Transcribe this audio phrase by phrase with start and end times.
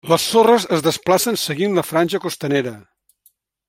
[0.11, 2.77] Les sorres es desplacen seguint la franja costanera.